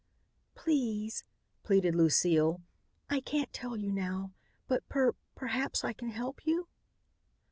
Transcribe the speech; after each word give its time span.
"Please," 0.55 1.23
pleaded 1.61 1.93
Lucile, 1.93 2.59
"I 3.11 3.19
can't 3.21 3.53
tell 3.53 3.77
you 3.77 3.91
now. 3.91 4.33
But 4.67 4.89
per 4.89 5.13
perhaps 5.35 5.83
I 5.83 5.93
can 5.93 6.09
help 6.09 6.43
you." 6.43 6.67